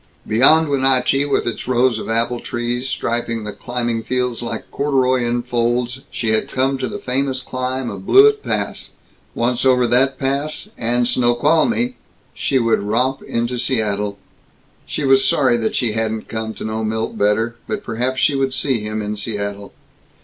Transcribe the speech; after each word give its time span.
Beyond 0.27 0.67
Wenatchee, 0.69 1.25
with 1.25 1.45
its 1.45 1.67
rows 1.67 1.99
of 1.99 2.09
apple 2.09 2.39
trees 2.39 2.89
striping 2.89 3.43
the 3.43 3.51
climbing 3.51 4.01
fields 4.01 4.41
like 4.41 4.71
corduroy 4.71 5.23
in 5.23 5.43
folds, 5.43 6.01
she 6.09 6.29
had 6.29 6.47
come 6.49 6.79
to 6.79 6.87
the 6.87 6.97
famous 6.97 7.39
climb 7.41 7.87
of 7.87 8.07
Blewett 8.07 8.41
Pass. 8.41 8.89
Once 9.35 9.63
over 9.63 9.85
that 9.85 10.17
pass, 10.17 10.71
and 10.75 11.07
Snoqualmie, 11.07 11.97
she 12.33 12.57
would 12.57 12.81
romp 12.81 13.21
into 13.21 13.59
Seattle. 13.59 14.17
She 14.87 15.03
was 15.03 15.23
sorry 15.23 15.55
that 15.57 15.75
she 15.75 15.91
hadn't 15.91 16.27
come 16.27 16.55
to 16.55 16.63
know 16.65 16.83
Milt 16.83 17.15
better, 17.15 17.57
but 17.67 17.83
perhaps 17.83 18.19
she 18.19 18.33
would 18.35 18.55
see 18.55 18.79
him 18.79 19.03
in 19.03 19.15
Seattle. 19.15 19.71